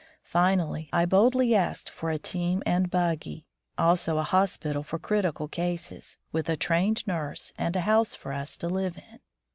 [0.23, 3.45] Finally, I boldly asked for a team and buggy,
[3.77, 8.57] also a hospital for critical cases, with a trained nurse, and a house for us
[8.57, 9.19] to live in.